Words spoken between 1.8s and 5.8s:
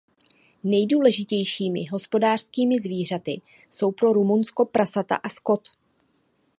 hospodářskými zvířaty jsou pro Rumunsko prasata a skot.